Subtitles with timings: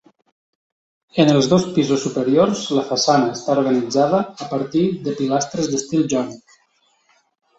[1.23, 6.57] En els dos pisos superiors la façana està organitzada a partir de pilastres d'estil jònic.